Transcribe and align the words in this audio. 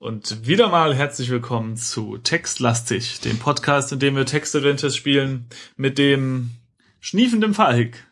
Und 0.00 0.46
wieder 0.46 0.70
mal 0.70 0.94
herzlich 0.94 1.28
willkommen 1.28 1.76
zu 1.76 2.16
Textlastig, 2.16 3.20
dem 3.20 3.38
Podcast, 3.38 3.92
in 3.92 3.98
dem 3.98 4.16
wir 4.16 4.24
Text-Adventures 4.24 4.96
spielen 4.96 5.50
mit 5.76 5.98
dem 5.98 6.52
schniefenden 7.00 7.52
Falk 7.52 8.10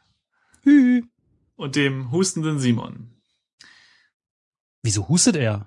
Hü. 0.64 1.04
und 1.56 1.76
dem 1.76 2.10
hustenden 2.10 2.58
Simon. 2.58 3.14
Wieso 4.82 5.08
hustet 5.08 5.36
er? 5.36 5.66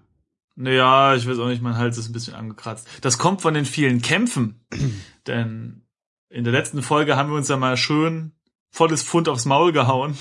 Naja, 0.53 1.15
ich 1.15 1.27
weiß 1.27 1.39
auch 1.39 1.47
nicht, 1.47 1.63
mein 1.63 1.77
Hals 1.77 1.97
ist 1.97 2.07
ein 2.07 2.13
bisschen 2.13 2.35
angekratzt. 2.35 2.87
Das 3.01 3.17
kommt 3.17 3.41
von 3.41 3.55
den 3.55 3.65
vielen 3.65 4.03
Kämpfen, 4.03 4.63
denn 5.25 5.87
in 6.29 6.43
der 6.43 6.53
letzten 6.53 6.83
Folge 6.83 7.15
haben 7.15 7.31
wir 7.31 7.37
uns 7.37 7.47
ja 7.47 7.57
mal 7.57 7.77
schön 7.77 8.33
volles 8.69 9.01
Pfund 9.01 9.27
aufs 9.27 9.45
Maul 9.45 9.71
gehauen. 9.71 10.15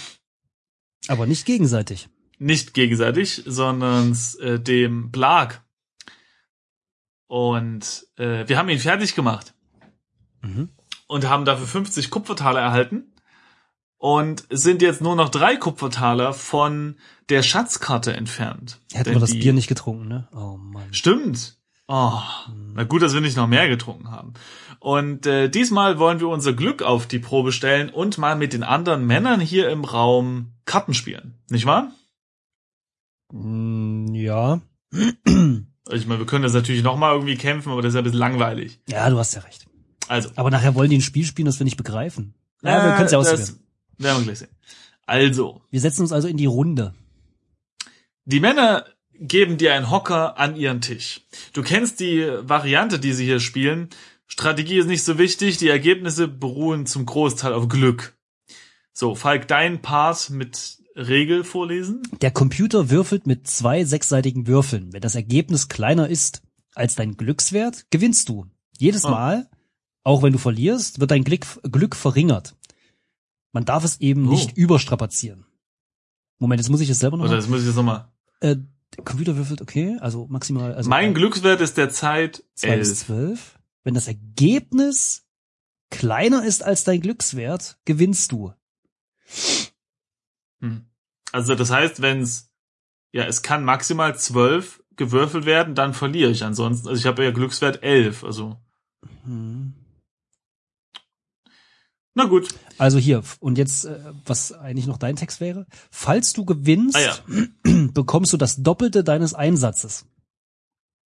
Aber 1.09 1.27
nicht 1.27 1.45
gegenseitig. 1.45 2.09
Nicht 2.39 2.73
gegenseitig, 2.73 3.43
sondern 3.45 4.17
äh, 4.41 4.59
dem 4.59 5.11
Blag. 5.11 5.63
Und 7.31 8.09
äh, 8.17 8.49
wir 8.49 8.59
haben 8.59 8.69
ihn 8.71 8.81
fertig 8.81 9.15
gemacht 9.15 9.55
Mhm. 10.43 10.71
und 11.07 11.29
haben 11.29 11.45
dafür 11.45 11.69
50 11.69 12.11
Kupfertaler 12.11 12.59
erhalten 12.61 13.13
und 13.99 14.43
sind 14.51 14.83
jetzt 14.83 15.01
nur 15.01 15.15
noch 15.15 15.29
drei 15.29 15.55
Kupfertaler 15.55 16.33
von 16.33 16.97
der 17.29 17.45
Schatzkarte 17.45 18.15
entfernt. 18.15 18.81
Hätten 18.93 19.13
wir 19.13 19.21
das 19.21 19.31
die- 19.31 19.39
Bier 19.39 19.53
nicht 19.53 19.69
getrunken, 19.69 20.09
ne? 20.09 20.27
Oh 20.35 20.57
Mann. 20.57 20.93
Stimmt. 20.93 21.57
Oh, 21.87 22.21
na 22.75 22.83
gut, 22.83 23.01
dass 23.03 23.15
wir 23.15 23.21
nicht 23.21 23.37
noch 23.37 23.47
mehr 23.47 23.69
getrunken 23.69 24.11
haben. 24.11 24.35
Und 24.81 25.25
äh, 25.27 25.49
diesmal 25.49 26.01
wollen 26.01 26.19
wir 26.19 26.27
unser 26.29 26.53
Glück 26.53 26.83
auf 26.83 27.07
die 27.07 27.19
Probe 27.21 27.53
stellen 27.53 27.91
und 27.91 28.19
mal 28.19 28.35
mit 28.35 28.53
den 28.55 28.65
anderen 28.65 29.07
Männern 29.07 29.39
hier 29.41 29.71
im 29.71 29.85
Raum 29.85 30.53
Karten 30.65 30.95
spielen. 30.95 31.39
Nicht 31.49 31.67
wahr? 31.67 31.93
Mm, 33.31 34.15
Ja. 34.15 34.61
Also 35.91 36.03
ich 36.03 36.07
meine, 36.07 36.21
wir 36.21 36.27
können 36.27 36.43
das 36.45 36.53
natürlich 36.53 36.83
noch 36.83 36.97
mal 36.97 37.13
irgendwie 37.13 37.37
kämpfen, 37.37 37.71
aber 37.73 37.83
das 37.83 37.91
ist 37.91 37.95
ja 37.95 38.01
ein 38.01 38.05
bisschen 38.05 38.19
langweilig. 38.19 38.79
Ja, 38.89 39.09
du 39.11 39.19
hast 39.19 39.35
ja 39.35 39.41
recht. 39.41 39.67
Also, 40.09 40.31
Aber 40.37 40.51
nachher 40.51 40.75
wollen 40.75 40.91
die 40.91 40.99
ein 40.99 41.03
Spiel 41.03 41.25
spielen, 41.25 41.47
das 41.47 41.59
wir 41.61 41.65
nicht 41.65 41.77
begreifen. 41.77 42.35
Ja, 42.63 42.85
wir 42.85 42.93
können 42.95 43.07
es 43.07 43.13
ja 43.13 43.21
Äh, 43.21 43.25
das 43.25 43.33
ausprobieren. 43.41 43.67
werden 43.99 44.19
wir 44.19 44.25
gleich 44.25 44.39
sehen. 44.39 44.49
Also, 45.07 45.63
Wir 45.71 45.81
setzen 45.81 46.03
uns 46.03 46.13
also 46.13 46.29
in 46.29 46.37
die 46.37 46.47
Runde. 46.47 46.95
Die 48.25 48.41
Männer 48.41 48.85
geben 49.15 49.57
dir 49.59 49.75
einen 49.75 49.91
Hocker 49.91 50.39
an 50.39 50.57
ihren 50.57 50.81
Tisch. 50.81 51.23
Du 51.53 51.63
kennst 51.63 52.01
die 52.01 52.27
Variante, 52.43 52.99
die 52.99 53.13
sie 53.13 53.25
hier 53.25 53.41
spielen. 53.41 53.89
Strategie 54.27 54.79
ist 54.79 54.87
nicht 54.87 55.03
so 55.05 55.19
wichtig, 55.19 55.57
die 55.59 55.69
Ergebnisse 55.69 56.29
beruhen 56.29 56.87
zum 56.87 57.07
Großteil 57.07 57.53
auf 57.53 57.69
Glück. 57.69 58.15
So, 58.93 59.15
Falk, 59.15 59.49
dein 59.49 59.83
Part 59.83 60.31
mit 60.31 60.79
Regel 60.97 61.45
vorlesen? 61.45 62.03
Der 62.21 62.31
Computer 62.31 62.91
würfelt 62.91 63.27
mit 63.27 63.47
zwei 63.47 63.85
sechsseitigen 63.85 64.47
Würfeln. 64.47 64.93
Wenn 64.93 65.01
das 65.03 65.15
Ergebnis 65.15 65.69
kleiner 65.69 66.09
ist 66.09 66.43
als 66.75 66.95
dein 66.95 67.17
Glückswert, 67.17 67.87
gewinnst 67.91 68.29
du. 68.29 68.47
Jedes 68.79 69.05
Oh. 69.05 69.11
Mal, 69.11 69.49
auch 70.03 70.23
wenn 70.23 70.33
du 70.33 70.39
verlierst, 70.39 71.01
wird 71.01 71.11
dein 71.11 71.25
Glück, 71.25 71.47
Glück 71.71 71.95
verringert. 71.97 72.57
Man 73.53 73.65
darf 73.65 73.85
es 73.85 74.01
eben 74.01 74.27
Oh. 74.29 74.31
nicht 74.31 74.57
überstrapazieren. 74.57 75.47
Moment, 76.39 76.61
jetzt 76.61 76.71
muss 76.71 76.81
ich 76.81 76.89
es 76.91 76.99
selber 76.99 77.17
noch. 77.17 77.25
Oder 77.27 77.37
das 77.37 77.49
muss 77.49 77.61
ich 77.61 77.67
jetzt 77.67 77.77
nochmal. 77.77 78.09
Äh, 78.41 78.57
der 78.97 79.05
Computer 79.05 79.37
würfelt, 79.37 79.61
okay, 79.61 79.97
also 80.01 80.27
maximal. 80.29 80.75
Also 80.75 80.89
mein 80.91 81.15
Glückswert 81.15 81.61
ist 81.61 81.77
derzeit 81.77 82.43
2 82.55 82.77
bis 82.79 82.89
11. 82.91 82.99
12. 83.07 83.59
Wenn 83.85 83.95
das 83.95 84.09
Ergebnis 84.09 85.27
kleiner 85.91 86.45
ist 86.45 86.65
als 86.65 86.85
dein 86.85 87.01
Glückswert, 87.01 87.79
gewinnst 87.85 88.33
du. 88.33 88.53
Hm. 90.61 90.85
Also 91.33 91.55
das 91.55 91.71
heißt, 91.71 92.03
wenn's 92.03 92.51
ja, 93.13 93.25
es 93.25 93.43
kann 93.43 93.65
maximal 93.65 94.17
12 94.17 94.83
gewürfelt 94.97 95.45
werden, 95.47 95.75
dann 95.75 95.95
verliere 95.95 96.31
ich 96.31 96.45
ansonsten. 96.45 96.89
Also 96.89 97.01
ich 97.01 97.07
habe 97.07 97.25
ja 97.25 97.31
Glückswert 97.31 97.83
11, 97.83 98.25
also 98.25 98.57
Hm. 99.25 99.75
na 102.15 102.25
gut. 102.25 102.49
Also 102.79 102.99
hier, 102.99 103.23
und 103.41 103.59
jetzt, 103.59 103.85
äh, 103.85 103.99
was 104.27 104.53
eigentlich 104.53 104.87
noch 104.87 104.99
dein 104.99 105.17
Text 105.17 105.41
wäre. 105.41 105.67
Falls 105.91 106.33
du 106.33 106.45
gewinnst, 106.45 106.97
Ah 106.97 107.01
ja. 107.01 107.19
bekommst 107.93 108.33
du 108.33 108.37
das 108.37 108.63
Doppelte 108.63 109.03
deines 109.05 109.35
Einsatzes. 109.35 110.07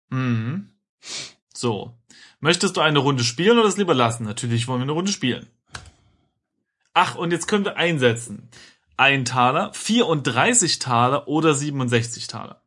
Mhm. 0.10 0.70
So. 1.54 1.98
Möchtest 2.40 2.78
du 2.78 2.82
eine 2.82 3.00
Runde 3.00 3.24
spielen 3.24 3.58
oder 3.58 3.68
es 3.68 3.78
lieber 3.78 3.94
lassen? 3.94 4.24
Natürlich 4.24 4.68
wollen 4.68 4.80
wir 4.80 4.84
eine 4.84 4.92
Runde 4.92 5.12
spielen. 5.12 5.48
Ach, 6.94 7.16
und 7.16 7.32
jetzt 7.32 7.48
können 7.48 7.66
wir 7.66 7.78
einsetzen. 7.78 8.50
Ein 8.98 9.26
Taler, 9.26 9.74
34 9.74 10.80
Taler 10.80 11.28
oder 11.28 11.54
67 11.54 12.28
Taler. 12.28 12.62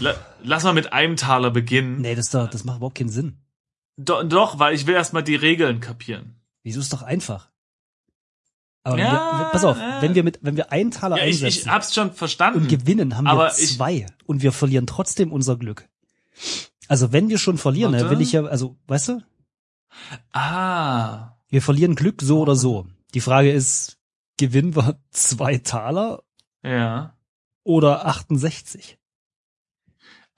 La 0.00 0.14
lass 0.42 0.64
mal 0.64 0.74
mit 0.74 0.92
einem 0.92 1.16
Taler 1.16 1.50
beginnen. 1.50 2.00
Nee, 2.02 2.14
das, 2.14 2.30
da, 2.30 2.46
das 2.46 2.64
macht 2.64 2.76
überhaupt 2.78 2.98
keinen 2.98 3.08
Sinn. 3.08 3.38
Do 3.96 4.22
doch, 4.22 4.58
weil 4.58 4.74
ich 4.74 4.86
will 4.86 4.94
erstmal 4.94 5.22
die 5.22 5.34
Regeln 5.36 5.80
kapieren. 5.80 6.36
Wieso 6.62 6.80
ist 6.80 6.92
doch 6.92 7.02
einfach? 7.02 7.48
Aber 8.82 8.98
Ja, 8.98 9.38
wir, 9.38 9.44
pass 9.50 9.64
auf, 9.64 9.78
wenn 10.00 10.14
wir 10.14 10.22
mit, 10.22 10.38
wenn 10.42 10.56
wir 10.56 10.70
einen 10.70 10.90
Taler 10.90 11.16
Ja, 11.16 11.24
ich, 11.24 11.36
einsetzen 11.42 11.68
ich 11.68 11.68
hab's 11.68 11.94
schon 11.94 12.12
verstanden. 12.12 12.60
und 12.60 12.68
gewinnen, 12.68 13.16
haben 13.16 13.26
Aber 13.26 13.46
wir 13.46 13.58
ich- 13.58 13.76
zwei 13.76 14.06
und 14.26 14.42
wir 14.42 14.52
verlieren 14.52 14.86
trotzdem 14.86 15.32
unser 15.32 15.56
Glück. 15.56 15.88
Also 16.86 17.12
wenn 17.12 17.28
wir 17.28 17.38
schon 17.38 17.56
verlieren, 17.58 17.94
Warte. 17.94 18.10
will 18.10 18.20
ich 18.20 18.32
ja, 18.32 18.44
also, 18.44 18.76
weißt 18.86 19.08
du, 19.08 19.22
ah. 20.32 21.30
wir 21.48 21.62
verlieren 21.62 21.94
Glück 21.94 22.22
so 22.22 22.40
oder 22.40 22.54
so. 22.54 22.86
Die 23.14 23.20
Frage 23.20 23.50
ist, 23.50 23.96
gewinnen 24.36 24.74
wir 24.76 24.98
zwei 25.10 25.58
Taler 25.58 26.22
Ja. 26.64 27.14
oder 27.64 28.06
68? 28.06 28.98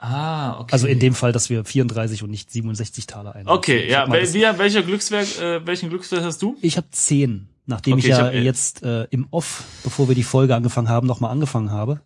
Ah, 0.00 0.60
okay. 0.60 0.72
Also 0.72 0.86
in 0.86 1.00
dem 1.00 1.14
Fall, 1.14 1.32
dass 1.32 1.50
wir 1.50 1.64
34 1.64 2.22
und 2.22 2.30
nicht 2.30 2.50
67 2.52 3.06
Taler 3.06 3.34
einsetzen. 3.34 3.48
Okay, 3.56 3.90
ja. 3.90 4.08
Wel 4.10 4.32
wie, 4.32 4.42
welcher 4.42 4.82
Glückswert, 4.82 5.40
äh, 5.40 5.66
welchen 5.66 5.88
Glückswert 5.88 6.22
hast 6.22 6.40
du? 6.40 6.56
Ich 6.62 6.76
habe 6.76 6.88
10, 6.90 7.48
nachdem 7.66 7.94
Okay, 7.94 8.02
ich 8.02 8.08
ja 8.08 8.28
elf. 8.28 8.44
jetzt 8.44 8.82
äh, 8.84 9.04
im 9.10 9.26
Off, 9.32 9.64
bevor 9.82 10.06
wir 10.06 10.14
die 10.14 10.22
Folge 10.22 10.54
angefangen 10.54 10.88
haben, 10.88 11.06
nochmal 11.08 11.32
angefangen 11.32 11.72
habe. 11.72 12.00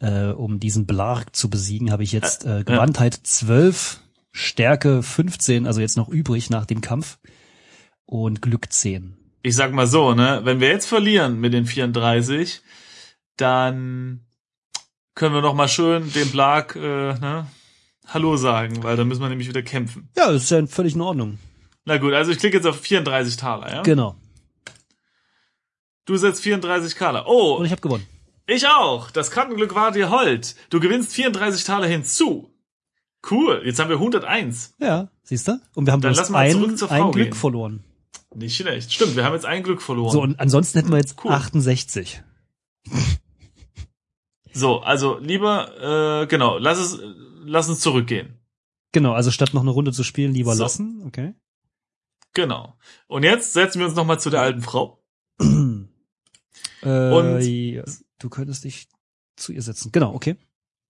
Äh, 0.00 0.30
um 0.32 0.58
diesen 0.58 0.84
Blark 0.84 1.36
zu 1.36 1.48
besiegen, 1.48 1.92
habe 1.92 2.02
ich 2.02 2.10
jetzt 2.10 2.44
äh, 2.44 2.64
Gewandtheit 2.64 3.14
12, 3.22 4.00
Stärke 4.32 5.00
15, 5.04 5.68
also 5.68 5.80
jetzt 5.80 5.96
noch 5.96 6.08
übrig 6.08 6.50
nach 6.50 6.66
dem 6.66 6.80
Kampf 6.80 7.20
und 8.04 8.42
Glück 8.42 8.72
10. 8.72 9.16
ich 9.42 9.56
sag 9.56 9.72
mal 9.72 9.86
so, 9.86 10.14
ne, 10.14 10.40
wenn 10.44 10.60
wir 10.60 10.68
jetzt 10.68 10.86
verlieren 10.86 11.40
mit 11.40 11.52
den 11.52 11.66
34, 11.66 12.62
dann 13.36 14.24
können 15.14 15.34
wir 15.34 15.42
noch 15.42 15.54
mal 15.54 15.68
schön 15.68 16.12
dem 16.12 16.30
Blag 16.30 16.76
äh, 16.76 16.78
ne, 17.14 17.46
Hallo 18.08 18.36
sagen, 18.36 18.82
weil 18.82 18.96
dann 18.96 19.08
müssen 19.08 19.22
wir 19.22 19.28
nämlich 19.28 19.48
wieder 19.48 19.62
kämpfen. 19.62 20.08
Ja, 20.16 20.30
das 20.30 20.44
ist 20.44 20.50
ja 20.50 20.66
völlig 20.66 20.94
in 20.94 21.00
Ordnung. 21.00 21.38
Na 21.84 21.98
gut, 21.98 22.12
also 22.12 22.30
ich 22.30 22.38
klicke 22.38 22.56
jetzt 22.56 22.66
auf 22.66 22.80
34 22.80 23.36
Taler, 23.36 23.72
ja? 23.72 23.82
Genau. 23.82 24.16
Du 26.04 26.16
setzt 26.16 26.42
34 26.42 26.94
Taler. 26.94 27.26
Oh, 27.26 27.56
Und 27.56 27.66
ich 27.66 27.72
habe 27.72 27.80
gewonnen. 27.80 28.06
ich 28.46 28.66
auch. 28.68 29.10
Das 29.10 29.30
Kartenglück 29.30 29.74
war 29.74 29.92
dir 29.92 30.10
hold. 30.10 30.54
Du 30.70 30.80
gewinnst 30.80 31.12
34 31.14 31.64
Taler 31.64 31.86
hinzu. 31.86 32.50
Cool, 33.30 33.62
jetzt 33.64 33.78
haben 33.78 33.88
wir 33.88 33.96
101. 33.96 34.74
Ja, 34.78 35.08
siehst 35.22 35.46
du? 35.46 35.60
Und 35.74 35.86
wir 35.86 35.92
haben 35.92 36.00
Dann 36.00 36.10
bloß 36.12 36.18
lass 36.18 36.30
mal 36.30 36.50
zurück 36.50 36.90
ein, 36.90 37.02
ein 37.02 37.12
Glück 37.12 37.36
verloren. 37.36 37.84
Nicht 38.34 38.56
schlecht. 38.56 38.92
Stimmt, 38.92 39.16
wir 39.16 39.24
haben 39.24 39.34
jetzt 39.34 39.46
ein 39.46 39.62
Glück 39.62 39.82
verloren. 39.82 40.12
So, 40.12 40.22
und 40.22 40.40
ansonsten 40.40 40.78
hätten 40.78 40.90
wir 40.90 40.98
jetzt 40.98 41.16
Cool. 41.24 41.32
68. 41.32 42.22
So, 44.52 44.80
also 44.80 45.18
lieber, 45.18 46.22
äh, 46.22 46.26
genau, 46.26 46.58
lass 46.58 46.78
es, 46.78 46.98
lass 47.44 47.68
uns 47.68 47.80
zurückgehen. 47.80 48.38
Genau, 48.92 49.12
also 49.12 49.30
statt 49.30 49.54
noch 49.54 49.62
eine 49.62 49.70
Runde 49.70 49.92
zu 49.92 50.04
spielen, 50.04 50.32
lieber 50.34 50.54
So. 50.54 50.62
lassen. 50.62 51.02
Okay. 51.06 51.34
Genau. 52.34 52.76
Und 53.06 53.22
jetzt 53.22 53.52
setzen 53.54 53.78
wir 53.78 53.86
uns 53.86 53.94
noch 53.96 54.04
mal 54.04 54.18
zu 54.18 54.28
der 54.30 54.42
alten 54.42 54.60
Frau. 54.62 55.02
äh, 55.40 55.44
Und- 56.84 57.84
du 58.18 58.28
könntest 58.28 58.64
dich 58.64 58.88
zu 59.36 59.52
ihr 59.52 59.62
setzen. 59.62 59.90
Genau, 59.92 60.14
okay. 60.14 60.36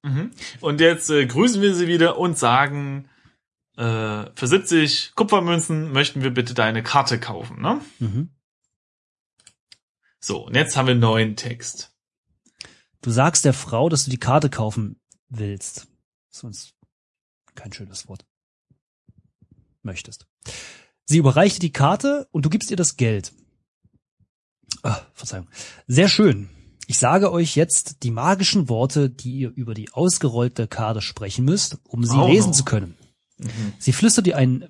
Mhm. 0.02 0.32
Und 0.60 0.80
jetzt 0.80 1.10
äh, 1.10 1.24
grüßen 1.26 1.62
wir 1.62 1.74
sie 1.74 1.86
wieder 1.86 2.18
und 2.18 2.36
sagen, 2.36 3.08
äh, 3.76 4.30
für 4.34 4.46
70 4.46 5.14
Kupfermünzen 5.14 5.92
möchten 5.92 6.22
wir 6.22 6.30
bitte 6.30 6.54
deine 6.54 6.82
Karte 6.82 7.18
kaufen, 7.18 7.60
ne? 7.60 7.80
Mhm. 7.98 8.30
So, 10.20 10.46
und 10.46 10.54
jetzt 10.54 10.76
haben 10.76 10.86
wir 10.86 10.94
neuen 10.94 11.36
Text. 11.36 11.92
Du 13.00 13.10
sagst 13.10 13.44
der 13.44 13.54
Frau, 13.54 13.88
dass 13.88 14.04
du 14.04 14.10
die 14.10 14.20
Karte 14.20 14.50
kaufen 14.50 15.00
willst. 15.28 15.88
Sonst 16.30 16.74
kein 17.54 17.72
schönes 17.72 18.08
Wort. 18.08 18.24
Möchtest. 19.82 20.26
Sie 21.04 21.18
überreicht 21.18 21.56
dir 21.56 21.60
die 21.60 21.72
Karte 21.72 22.28
und 22.30 22.44
du 22.44 22.50
gibst 22.50 22.70
ihr 22.70 22.76
das 22.76 22.96
Geld. 22.96 23.32
Ah, 24.82 25.00
Verzeihung. 25.12 25.48
Sehr 25.88 26.08
schön. 26.08 26.48
Ich 26.86 26.98
sage 26.98 27.32
euch 27.32 27.56
jetzt 27.56 28.02
die 28.02 28.10
magischen 28.10 28.68
Worte, 28.68 29.10
die 29.10 29.38
ihr 29.38 29.50
über 29.50 29.74
die 29.74 29.92
ausgerollte 29.92 30.68
Karte 30.68 31.00
sprechen 31.00 31.44
müsst, 31.44 31.78
um 31.88 32.04
sie 32.04 32.16
Auch 32.16 32.28
lesen 32.28 32.52
zu 32.52 32.64
können. 32.64 32.96
Mhm. 33.42 33.72
Sie 33.78 33.92
flüstert 33.92 34.26
dir 34.26 34.36
einen 34.36 34.66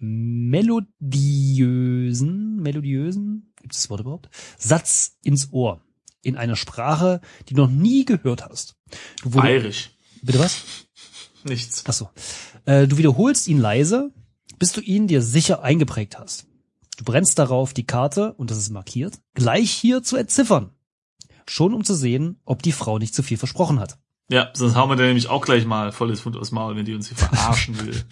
melodiösen, 1.21 2.57
melodiösen, 2.57 3.53
gibt 3.61 3.75
es 3.75 3.83
das 3.83 3.91
Wort 3.91 4.01
überhaupt? 4.01 4.29
Satz 4.59 5.17
ins 5.23 5.53
Ohr. 5.53 5.81
In 6.23 6.37
einer 6.37 6.57
Sprache, 6.57 7.21
die 7.49 7.55
du 7.55 7.63
noch 7.63 7.71
nie 7.71 8.05
gehört 8.05 8.47
hast. 8.47 8.77
Du 9.23 9.33
wurde, 9.35 9.49
Bayerisch. 9.49 9.91
bitte 10.23 10.39
was? 10.39 10.63
Nichts. 11.45 11.85
Achso. 11.87 12.11
Äh, 12.65 12.87
du 12.87 12.97
wiederholst 12.97 13.49
ihn 13.49 13.59
leise, 13.59 14.13
bis 14.59 14.73
du 14.73 14.81
ihn 14.81 15.09
dir 15.09 15.21
sicher 15.23 15.63
eingeprägt 15.65 16.19
hast. 16.19 16.47
Du 16.97 17.05
brennst 17.05 17.39
darauf, 17.41 17.73
die 17.75 17.87
Karte, 17.87 18.35
und 18.35 18.51
das 18.53 18.59
ist 18.59 18.71
markiert, 18.71 19.19
gleich 19.35 19.73
hier 19.73 20.05
zu 20.05 20.17
entziffern. 20.17 20.71
Schon 21.49 21.75
um 21.75 21.83
zu 21.83 21.95
sehen, 21.95 22.41
ob 22.45 22.63
die 22.63 22.71
Frau 22.71 22.99
nicht 22.99 23.15
zu 23.15 23.25
viel 23.25 23.37
versprochen 23.39 23.81
hat. 23.81 23.99
Ja, 24.29 24.51
sonst 24.55 24.77
hauen 24.77 24.89
wir 24.89 24.97
da 24.97 25.03
nämlich 25.03 25.29
auch 25.29 25.45
gleich 25.45 25.67
mal 25.67 25.91
volles 25.91 26.25
Hund 26.25 26.37
aus 26.37 26.53
Maul, 26.53 26.77
wenn 26.77 26.85
die 26.85 26.95
uns 26.95 27.09
hier 27.09 27.17
verarschen 27.19 27.79
will. 27.85 28.05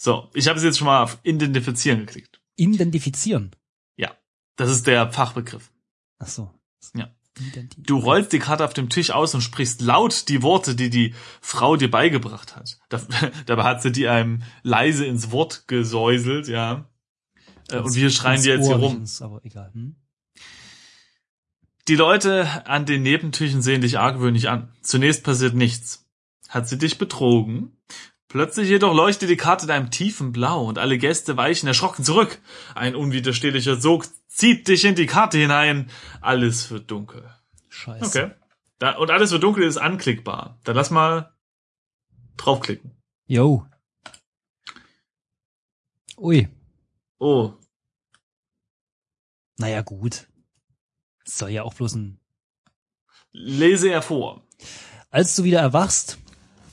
So, 0.00 0.30
ich 0.32 0.46
habe 0.48 0.56
es 0.58 0.64
jetzt 0.64 0.78
schon 0.78 0.86
mal 0.86 1.02
auf 1.02 1.18
Identifizieren 1.24 2.00
geklickt. 2.06 2.40
Identifizieren. 2.56 3.50
Ja, 3.96 4.16
das 4.56 4.70
ist 4.70 4.86
der 4.86 5.10
Fachbegriff. 5.12 5.70
Ach 6.20 6.28
so. 6.28 6.50
Ja. 6.94 7.10
Du 7.78 7.98
rollst 7.98 8.32
die 8.32 8.38
Karte 8.40 8.64
auf 8.64 8.74
dem 8.74 8.88
Tisch 8.88 9.10
aus 9.10 9.34
und 9.34 9.42
sprichst 9.42 9.80
laut 9.80 10.28
die 10.28 10.42
Worte, 10.42 10.74
die 10.74 10.90
die 10.90 11.14
Frau 11.40 11.76
dir 11.76 11.90
beigebracht 11.90 12.56
hat. 12.56 12.78
Da, 12.88 13.00
dabei 13.46 13.64
hat 13.64 13.82
sie 13.82 13.92
die 13.92 14.08
einem 14.08 14.42
leise 14.62 15.04
ins 15.04 15.30
Wort 15.30 15.66
gesäuselt, 15.68 16.48
ja. 16.48 16.88
Äh, 17.68 17.78
und 17.78 17.94
wir 17.94 18.10
schreien 18.10 18.40
die 18.42 18.48
jetzt 18.48 18.66
hier 18.66 18.76
Ohr, 18.76 18.80
rum. 18.82 18.92
nicht 18.92 19.00
ins- 19.00 19.22
Aber 19.22 19.44
egal. 19.44 19.72
Hm? 19.72 19.96
Die 21.88 21.94
Leute 21.96 22.66
an 22.66 22.86
den 22.86 23.02
Nebentischen 23.02 23.62
sehen 23.62 23.80
dich 23.80 23.98
argwöhnig 23.98 24.48
an. 24.48 24.72
Zunächst 24.82 25.24
passiert 25.24 25.54
nichts. 25.54 26.06
Hat 26.48 26.68
sie 26.68 26.78
dich 26.78 26.98
betrogen? 26.98 27.76
Plötzlich 28.28 28.68
jedoch 28.68 28.94
leuchtet 28.94 29.30
die 29.30 29.36
Karte 29.38 29.64
in 29.64 29.70
einem 29.70 29.90
tiefen 29.90 30.32
Blau 30.32 30.64
und 30.66 30.78
alle 30.78 30.98
Gäste 30.98 31.36
weichen 31.38 31.66
erschrocken 31.66 32.04
zurück. 32.04 32.40
Ein 32.74 32.94
unwiderstehlicher 32.94 33.76
Sog 33.80 34.06
zieht 34.26 34.68
dich 34.68 34.84
in 34.84 34.94
die 34.94 35.06
Karte 35.06 35.38
hinein. 35.38 35.90
Alles 36.20 36.70
wird 36.70 36.90
dunkel. 36.90 37.30
Scheiße. 37.70 38.04
Okay. 38.04 38.30
Da, 38.78 38.96
und 38.96 39.10
alles 39.10 39.30
wird 39.30 39.42
dunkel 39.42 39.64
ist 39.64 39.78
anklickbar. 39.78 40.58
Dann 40.64 40.76
lass 40.76 40.90
mal 40.90 41.32
draufklicken. 42.36 42.96
Yo. 43.26 43.66
Ui. 46.18 46.48
Oh, 47.18 47.54
Naja, 49.56 49.82
gut. 49.82 50.28
Soll 51.24 51.50
ja 51.50 51.62
auch 51.62 51.74
bloß 51.74 51.94
ein. 51.94 52.20
lese 53.32 53.88
er 53.90 54.02
vor. 54.02 54.42
Als 55.10 55.34
du 55.34 55.44
wieder 55.44 55.60
erwachst, 55.60 56.18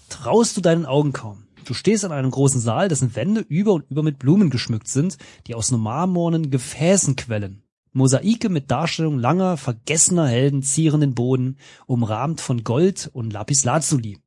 traust 0.10 0.56
du 0.58 0.62
deinen 0.62 0.86
Augen 0.86 1.14
kaum. 1.14 1.45
Du 1.66 1.74
stehst 1.74 2.04
in 2.04 2.12
einem 2.12 2.30
großen 2.30 2.62
Saal, 2.62 2.90
dessen 2.90 3.16
Wände 3.16 3.42
über 3.42 3.74
und 3.74 3.90
über 3.90 4.04
mit 4.04 4.20
Blumen 4.20 4.52
geschmückt 4.52 4.88
sind, 4.88 5.18
die 5.48 5.56
aus 5.56 5.72
marmornen 5.72 6.52
Gefäßen 6.52 7.16
quellen. 7.16 7.64
Mosaike 7.92 8.50
mit 8.50 8.70
Darstellung 8.70 9.18
langer, 9.18 9.58
vergessener 9.58 10.28
Helden 10.28 10.62
zieren 10.62 11.02
den 11.02 11.16
Boden, 11.16 11.58
umrahmt 11.88 12.40
von 12.40 12.64
Gold 12.64 13.10
und 13.14 13.32
Lapislazuli. 13.32 14.20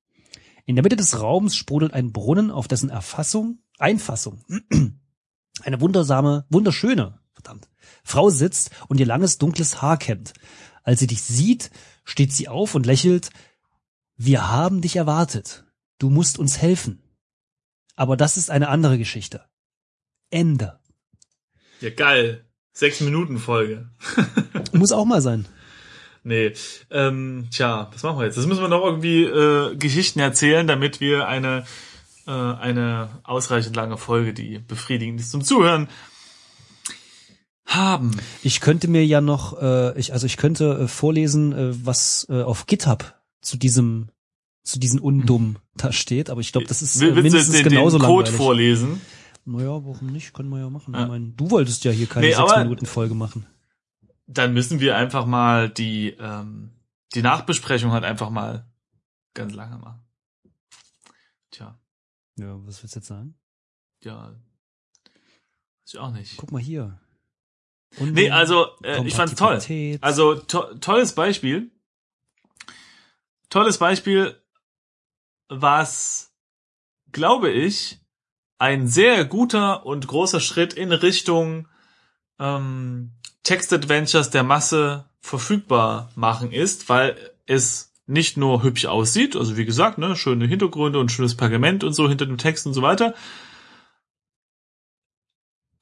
In 0.64 0.74
der 0.74 0.82
Mitte 0.82 0.96
des 0.96 1.20
Raums 1.20 1.54
sprudelt 1.54 1.92
ein 1.92 2.12
Brunnen, 2.12 2.50
auf 2.50 2.66
dessen 2.66 2.90
Erfassung, 2.90 3.58
Einfassung, 3.78 4.42
eine 5.62 5.80
wundersame, 5.80 6.44
wunderschöne, 6.50 7.20
verdammt, 7.34 7.68
Frau 8.02 8.30
sitzt 8.30 8.70
und 8.88 8.98
ihr 8.98 9.06
langes, 9.06 9.38
dunkles 9.38 9.80
Haar 9.80 9.98
kämmt. 9.98 10.32
Als 10.82 11.00
sie 11.00 11.06
dich 11.06 11.22
sieht, 11.22 11.70
steht 12.04 12.32
sie 12.32 12.48
auf 12.48 12.74
und 12.74 12.86
lächelt, 12.86 13.30
wir 14.16 14.50
haben 14.50 14.80
dich 14.80 14.96
erwartet. 14.96 15.64
Du 15.98 16.10
musst 16.10 16.38
uns 16.38 16.58
helfen. 16.58 17.02
Aber 17.98 18.16
das 18.16 18.36
ist 18.36 18.48
eine 18.48 18.68
andere 18.68 18.96
Geschichte. 18.96 19.42
Ende. 20.30 20.78
Ja, 21.80 21.90
geil. 21.90 22.44
Sechs 22.72 23.00
Minuten 23.00 23.38
Folge. 23.38 23.90
Muss 24.72 24.92
auch 24.92 25.04
mal 25.04 25.20
sein. 25.20 25.46
Nee. 26.22 26.52
Ähm, 26.92 27.48
tja, 27.50 27.90
was 27.92 28.04
machen 28.04 28.20
wir 28.20 28.26
jetzt? 28.26 28.38
Das 28.38 28.46
müssen 28.46 28.62
wir 28.62 28.68
noch 28.68 28.84
irgendwie 28.84 29.24
äh, 29.24 29.74
Geschichten 29.74 30.20
erzählen, 30.20 30.68
damit 30.68 31.00
wir 31.00 31.26
eine, 31.26 31.64
äh, 32.28 32.30
eine 32.30 33.08
ausreichend 33.24 33.74
lange 33.74 33.96
Folge, 33.96 34.32
die 34.32 34.60
befriedigend 34.60 35.18
ist 35.18 35.32
zum 35.32 35.42
Zuhören, 35.42 35.88
haben. 37.66 38.12
Ich 38.44 38.60
könnte 38.60 38.86
mir 38.86 39.04
ja 39.04 39.20
noch, 39.20 39.60
äh, 39.60 39.98
ich, 39.98 40.12
also 40.12 40.26
ich 40.26 40.36
könnte 40.36 40.82
äh, 40.82 40.86
vorlesen, 40.86 41.52
äh, 41.52 41.84
was 41.84 42.28
äh, 42.30 42.42
auf 42.42 42.66
GitHub 42.66 43.16
zu 43.40 43.56
diesem, 43.56 44.10
zu 44.62 44.78
diesen 44.78 45.00
Undummen 45.00 45.58
da 45.78 45.92
steht, 45.92 46.30
aber 46.30 46.40
ich 46.40 46.52
glaube, 46.52 46.66
das 46.66 46.82
ist 46.82 46.96
äh, 46.96 47.14
Will, 47.14 47.22
mindestens 47.22 47.54
den, 47.54 47.64
den 47.64 47.70
genauso 47.72 47.98
Code 47.98 48.08
langweilig. 48.30 48.36
vorlesen? 48.36 49.00
Naja, 49.44 49.68
warum 49.68 50.06
nicht? 50.08 50.34
Können 50.34 50.50
wir 50.50 50.58
ja 50.58 50.68
machen. 50.70 50.92
Ja. 50.94 51.02
Ich 51.02 51.08
meine, 51.08 51.28
du 51.32 51.50
wolltest 51.50 51.84
ja 51.84 51.90
hier 51.90 52.06
keine 52.06 52.26
Nee, 52.26 52.32
sechs 52.34 52.50
aber- 52.50 52.62
Minuten 52.64 52.86
Folge 52.86 53.14
machen. 53.14 53.46
Dann 54.26 54.52
müssen 54.52 54.78
wir 54.80 54.94
einfach 54.96 55.24
mal 55.24 55.70
die, 55.70 56.10
ähm, 56.20 56.70
die 57.14 57.22
Nachbesprechung 57.22 57.92
halt 57.92 58.04
einfach 58.04 58.28
mal 58.28 58.66
ganz 59.32 59.54
lange 59.54 59.78
machen. 59.78 60.00
Tja, 61.50 61.78
Ja, 62.36 62.58
was 62.66 62.82
willst 62.82 62.94
du 62.94 62.98
jetzt 62.98 63.08
sagen? 63.08 63.34
ja. 64.04 64.28
Weiß 64.30 65.94
ich 65.94 65.98
auch 65.98 66.12
nicht. 66.12 66.36
Guck 66.36 66.52
mal 66.52 66.60
hier. 66.60 67.00
Nee, 67.98 68.30
also, 68.30 68.66
äh, 68.82 69.02
ich 69.06 69.14
fand's 69.14 69.34
toll. 69.34 69.58
Also 70.02 70.34
to 70.34 70.74
tolles 70.74 71.14
Beispiel. 71.14 71.70
Tolles 73.48 73.78
Beispiel, 73.78 74.36
was, 75.48 76.32
glaube 77.12 77.50
ich, 77.50 78.00
ein 78.58 78.88
sehr 78.88 79.24
guter 79.24 79.86
und 79.86 80.06
großer 80.06 80.40
Schritt 80.40 80.74
in 80.74 80.92
Richtung 80.92 81.68
ähm, 82.38 83.12
Text-Adventures 83.44 84.30
der 84.30 84.42
Masse 84.42 85.08
verfügbar 85.20 86.10
machen 86.14 86.52
ist, 86.52 86.88
weil 86.88 87.16
es 87.46 87.94
nicht 88.06 88.36
nur 88.36 88.62
hübsch 88.62 88.86
aussieht, 88.86 89.36
also 89.36 89.56
wie 89.56 89.66
gesagt, 89.66 89.98
ne, 89.98 90.16
schöne 90.16 90.46
Hintergründe 90.46 90.98
und 90.98 91.12
schönes 91.12 91.36
Pergament 91.36 91.84
und 91.84 91.92
so 91.92 92.08
hinter 92.08 92.26
dem 92.26 92.38
Text 92.38 92.66
und 92.66 92.72
so 92.72 92.82
weiter. 92.82 93.14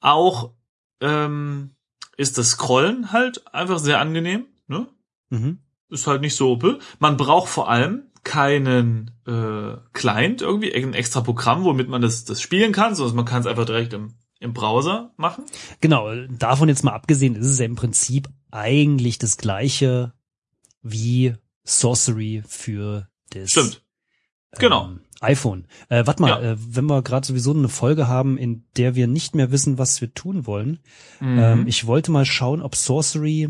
Auch 0.01 0.51
ähm, 0.99 1.75
ist 2.17 2.37
das 2.37 2.51
Scrollen 2.51 3.11
halt 3.11 3.53
einfach 3.53 3.79
sehr 3.79 3.99
angenehm, 3.99 4.45
ne? 4.67 4.87
Mhm. 5.29 5.59
ist 5.89 6.07
halt 6.07 6.21
nicht 6.21 6.35
so 6.35 6.51
OP. 6.51 6.81
Man 6.99 7.17
braucht 7.17 7.49
vor 7.49 7.69
allem 7.69 8.06
keinen 8.23 9.11
äh, 9.25 9.77
Client 9.93 10.41
irgendwie, 10.41 10.73
ein 10.73 10.93
extra 10.93 11.21
Programm, 11.21 11.63
womit 11.63 11.89
man 11.89 12.01
das, 12.01 12.25
das 12.25 12.41
spielen 12.41 12.71
kann, 12.71 12.95
sondern 12.95 13.15
man 13.17 13.25
kann 13.25 13.41
es 13.41 13.47
einfach 13.47 13.65
direkt 13.65 13.93
im, 13.93 14.13
im 14.39 14.53
Browser 14.53 15.13
machen. 15.17 15.45
Genau, 15.81 16.13
davon 16.29 16.69
jetzt 16.69 16.83
mal 16.83 16.93
abgesehen, 16.93 17.35
ist 17.35 17.47
es 17.47 17.59
ja 17.59 17.65
im 17.65 17.75
Prinzip 17.75 18.29
eigentlich 18.51 19.17
das 19.17 19.37
gleiche 19.37 20.13
wie 20.81 21.33
Sorcery 21.63 22.43
für 22.47 23.07
das 23.31 23.51
Stimmt. 23.51 23.83
Genau. 24.57 24.85
ähm, 24.85 25.01
iPhone. 25.19 25.67
Äh, 25.89 26.05
warte 26.05 26.21
mal, 26.21 26.29
Ja. 26.29 26.51
äh, 26.53 26.57
wenn 26.57 26.85
wir 26.85 27.01
gerade 27.01 27.25
sowieso 27.27 27.53
eine 27.53 27.69
Folge 27.69 28.07
haben, 28.07 28.37
in 28.37 28.65
der 28.77 28.95
wir 28.95 29.07
nicht 29.07 29.35
mehr 29.35 29.51
wissen, 29.51 29.77
was 29.77 29.99
wir 29.99 30.13
tun 30.13 30.45
wollen. 30.45 30.79
Mhm. 31.19 31.39
Ähm, 31.39 31.67
ich 31.67 31.87
wollte 31.87 32.11
mal 32.11 32.25
schauen, 32.25 32.61
ob 32.61 32.75
Sorcery 32.75 33.49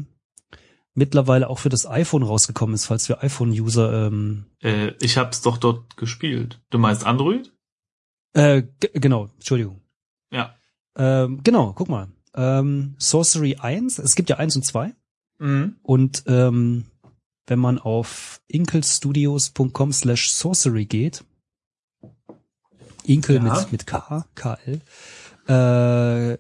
mittlerweile 0.98 1.48
auch 1.50 1.60
für 1.60 1.70
das 1.70 1.86
iPhone 1.86 2.24
rausgekommen 2.24 2.74
ist, 2.74 2.86
falls 2.86 3.08
wir 3.08 3.24
iPhone-User 3.24 4.08
ähm, 4.08 4.46
äh, 4.62 4.94
ich 5.00 5.18
hab's 5.18 5.42
doch 5.42 5.58
dort 5.58 5.96
gespielt. 5.96 6.60
Du 6.72 6.80
meinst 6.80 7.06
Android? 7.06 7.54
äh, 8.34 8.63
genau, 8.94 9.30
Entschuldigung. 9.36 9.82
Ja. 10.32 10.56
Ähm, 10.98 11.42
genau, 11.44 11.74
guck 11.74 11.88
mal. 11.89 12.08
Ähm, 12.36 12.96
Sorcery 12.98 13.56
1, 13.56 14.00
es 14.00 14.16
gibt 14.16 14.30
ja 14.30 14.38
1 14.38 14.56
und 14.58 14.63
2. 14.63 14.94
Mhm. 15.39 15.75
Und 15.84 16.24
ähm, 16.27 16.86
wenn 17.46 17.60
man 17.60 17.77
auf 17.80 18.42
inkelstudios.com 18.48 19.94
slash 19.94 20.32
sorcery 20.32 20.86
geht, 20.86 21.24
Inkel 23.04 23.38
Ja. 23.38 23.42
mit, 23.62 23.72
mit 23.72 23.88
K, 23.88 24.25
KL, 24.36 24.82
äh, 25.48 26.38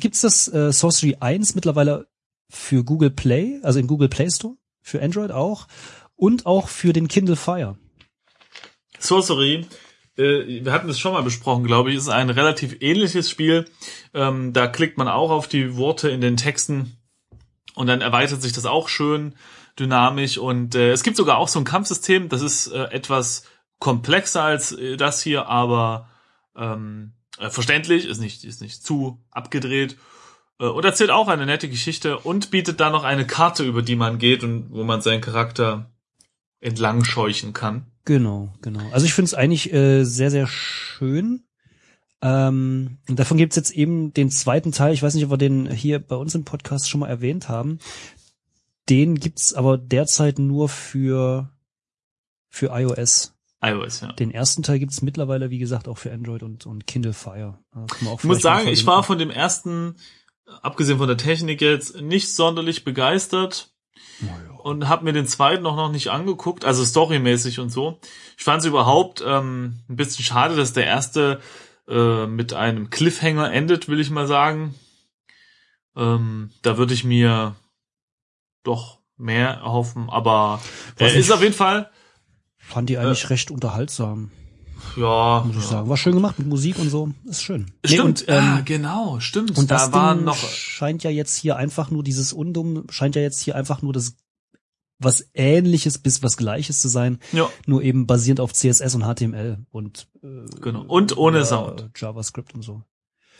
gibt's 0.00 0.20
das 0.20 0.48
äh, 0.52 0.72
Sorcery 0.72 1.16
1 1.20 1.54
mittlerweile 1.54 2.06
für 2.54 2.84
Google 2.84 3.10
Play, 3.10 3.60
also 3.62 3.78
im 3.78 3.86
Google 3.86 4.08
Play 4.08 4.30
Store, 4.30 4.54
für 4.80 5.02
Android 5.02 5.32
auch 5.32 5.66
und 6.16 6.46
auch 6.46 6.68
für 6.68 6.92
den 6.92 7.08
Kindle 7.08 7.36
Fire. 7.36 7.76
Sorcery, 8.98 9.66
äh, 10.16 10.64
wir 10.64 10.72
hatten 10.72 10.88
es 10.88 10.98
schon 10.98 11.12
mal 11.12 11.22
besprochen, 11.22 11.64
glaube 11.64 11.90
ich, 11.90 11.96
ist 11.96 12.08
ein 12.08 12.30
relativ 12.30 12.76
ähnliches 12.80 13.28
Spiel. 13.28 13.66
Ähm, 14.12 14.52
da 14.52 14.66
klickt 14.66 14.98
man 14.98 15.08
auch 15.08 15.30
auf 15.30 15.48
die 15.48 15.76
Worte 15.76 16.08
in 16.08 16.20
den 16.20 16.36
Texten 16.36 16.96
und 17.74 17.86
dann 17.86 18.00
erweitert 18.00 18.40
sich 18.42 18.52
das 18.52 18.66
auch 18.66 18.88
schön 18.88 19.34
dynamisch 19.78 20.38
und 20.38 20.76
äh, 20.76 20.92
es 20.92 21.02
gibt 21.02 21.16
sogar 21.16 21.38
auch 21.38 21.48
so 21.48 21.58
ein 21.58 21.64
Kampfsystem, 21.64 22.28
das 22.28 22.42
ist 22.42 22.68
äh, 22.68 22.84
etwas 22.92 23.44
komplexer 23.80 24.44
als 24.44 24.70
äh, 24.70 24.96
das 24.96 25.20
hier, 25.20 25.48
aber 25.48 26.08
ähm, 26.56 27.14
äh, 27.38 27.50
verständlich, 27.50 28.06
ist 28.06 28.20
nicht, 28.20 28.44
ist 28.44 28.60
nicht 28.60 28.84
zu 28.84 29.20
abgedreht 29.32 29.96
und 30.58 30.84
erzählt 30.84 31.10
auch 31.10 31.28
eine 31.28 31.46
nette 31.46 31.68
Geschichte 31.68 32.18
und 32.18 32.50
bietet 32.50 32.80
da 32.80 32.90
noch 32.90 33.04
eine 33.04 33.26
Karte, 33.26 33.64
über 33.64 33.82
die 33.82 33.96
man 33.96 34.18
geht 34.18 34.44
und 34.44 34.70
wo 34.70 34.84
man 34.84 35.00
seinen 35.00 35.20
Charakter 35.20 35.90
entlang 36.60 37.04
scheuchen 37.04 37.52
kann. 37.52 37.86
Genau, 38.04 38.52
genau. 38.62 38.82
Also 38.92 39.06
ich 39.06 39.14
finde 39.14 39.26
es 39.26 39.34
eigentlich 39.34 39.72
äh, 39.72 40.04
sehr, 40.04 40.30
sehr 40.30 40.46
schön. 40.46 41.44
Ähm, 42.22 42.98
davon 43.06 43.36
gibt's 43.36 43.56
jetzt 43.56 43.72
eben 43.72 44.12
den 44.14 44.30
zweiten 44.30 44.72
Teil. 44.72 44.94
Ich 44.94 45.02
weiß 45.02 45.14
nicht, 45.14 45.24
ob 45.24 45.30
wir 45.30 45.36
den 45.36 45.70
hier 45.70 45.98
bei 45.98 46.16
uns 46.16 46.34
im 46.34 46.44
Podcast 46.44 46.88
schon 46.88 47.00
mal 47.00 47.08
erwähnt 47.08 47.48
haben. 47.48 47.78
Den 48.88 49.16
gibt's 49.16 49.52
aber 49.52 49.78
derzeit 49.78 50.38
nur 50.38 50.68
für 50.68 51.50
für 52.54 52.66
iOS. 52.68 53.34
iOS, 53.62 54.00
ja. 54.02 54.12
Den 54.12 54.30
ersten 54.30 54.62
Teil 54.62 54.78
gibt's 54.78 55.02
mittlerweile, 55.02 55.50
wie 55.50 55.58
gesagt, 55.58 55.88
auch 55.88 55.98
für 55.98 56.12
Android 56.12 56.44
und, 56.44 56.66
und 56.66 56.86
Kindle 56.86 57.12
Fire. 57.12 57.58
Auch 57.72 58.18
Ich 58.18 58.24
muss 58.24 58.42
sagen, 58.42 58.68
ich 58.68 58.86
war 58.86 59.02
von 59.02 59.18
dem 59.18 59.30
ersten, 59.30 59.96
abgesehen 60.62 60.98
von 60.98 61.08
der 61.08 61.16
Technik 61.16 61.60
jetzt, 61.60 62.00
nicht 62.00 62.34
sonderlich 62.34 62.84
begeistert 62.84 63.72
und 64.62 64.88
habe 64.88 65.04
mir 65.04 65.12
den 65.12 65.26
zweiten 65.26 65.66
auch 65.66 65.76
noch 65.76 65.90
nicht 65.90 66.08
angeguckt, 66.08 66.64
also 66.64 66.84
storymäßig 66.84 67.60
und 67.60 67.70
so. 67.70 67.98
Ich 68.36 68.44
fand 68.44 68.60
es 68.62 68.66
überhaupt 68.66 69.22
ähm, 69.26 69.80
ein 69.88 69.96
bisschen 69.96 70.24
schade, 70.24 70.56
dass 70.56 70.72
der 70.72 70.86
erste 70.86 71.40
äh, 71.88 72.26
mit 72.26 72.54
einem 72.54 72.90
Cliffhanger 72.90 73.52
endet, 73.52 73.88
will 73.88 74.00
ich 74.00 74.10
mal 74.10 74.26
sagen. 74.26 74.74
Ähm, 75.96 76.50
da 76.62 76.78
würde 76.78 76.94
ich 76.94 77.04
mir 77.04 77.56
doch 78.62 78.98
mehr 79.16 79.50
erhoffen, 79.50 80.08
aber 80.10 80.60
er 80.98 81.08
ist 81.08 81.16
nicht. 81.16 81.32
auf 81.32 81.42
jeden 81.42 81.54
Fall, 81.54 81.90
Fand 82.56 82.88
die 82.88 82.98
eigentlich 82.98 83.28
recht 83.30 83.50
unterhaltsam, 83.50 84.30
ja, 84.96 85.42
muss 85.46 85.56
ich 85.56 85.62
ja. 85.62 85.68
sagen. 85.68 85.88
War 85.88 85.96
schön 85.96 86.14
gemacht 86.14 86.38
mit 86.38 86.48
Musik 86.48 86.78
und 86.78 86.90
so. 86.90 87.10
Ist 87.24 87.42
schön. 87.42 87.66
Nee, 87.82 87.94
Stimmt, 87.94 88.04
und, 88.04 88.24
ähm, 88.28 88.44
ah, 88.44 88.60
genau, 88.64 89.20
stimmt. 89.20 89.56
Und 89.56 89.70
das 89.70 89.90
da 89.90 89.92
waren 89.92 90.18
Ding 90.18 90.26
noch 90.26 90.36
scheint 90.36 91.04
ja 91.04 91.10
jetzt 91.10 91.36
hier 91.36 91.56
einfach 91.56 91.90
nur 91.90 92.02
dieses 92.02 92.32
Undum, 92.32 92.84
scheint 92.90 93.16
ja 93.16 93.22
jetzt 93.22 93.40
hier 93.40 93.56
einfach 93.56 93.82
nur 93.82 93.92
das 93.92 94.16
was 94.98 95.28
ähnliches 95.34 95.98
bis 95.98 96.22
was 96.22 96.36
gleiches 96.36 96.80
zu 96.80 96.88
sein, 96.88 97.18
ja, 97.32 97.48
nur 97.66 97.82
eben 97.82 98.06
basierend 98.06 98.40
auf 98.40 98.52
CSS 98.52 98.94
und 98.94 99.02
HTML 99.02 99.58
und 99.70 100.08
äh, 100.22 100.46
genau 100.60 100.82
und 100.82 101.16
ohne 101.16 101.38
ja, 101.38 101.44
Sound. 101.44 101.90
JavaScript 101.96 102.54
und 102.54 102.62
so. 102.62 102.82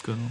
Genau. 0.02 0.30